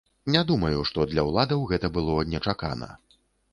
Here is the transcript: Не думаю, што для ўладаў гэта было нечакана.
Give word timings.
Не 0.35 0.39
думаю, 0.51 0.79
што 0.91 1.05
для 1.11 1.27
ўладаў 1.29 1.63
гэта 1.73 1.93
было 2.01 2.19
нечакана. 2.33 2.93